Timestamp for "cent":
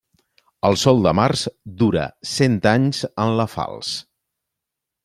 2.33-2.59